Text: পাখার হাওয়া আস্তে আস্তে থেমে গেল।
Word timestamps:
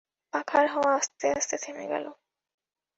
পাখার 0.33 0.65
হাওয়া 0.67 0.91
আস্তে 0.95 1.25
আস্তে 1.31 1.55
থেমে 1.57 1.85
গেল। 1.87 2.05